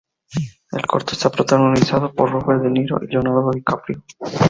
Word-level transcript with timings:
El 0.71 0.83
corto 0.87 1.11
está 1.13 1.29
protagonizado 1.29 2.11
por 2.11 2.31
Robert 2.31 2.63
De 2.63 2.71
Niro 2.71 2.99
y 3.03 3.05
Leonardo 3.05 3.51
DiCaprio. 3.53 4.01